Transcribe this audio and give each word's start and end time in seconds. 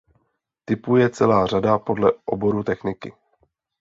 Typů 0.65 0.95
je 0.95 1.09
celá 1.09 1.45
řada 1.45 1.79
podle 1.79 2.11
oborů 2.25 2.63
techniky. 2.63 3.13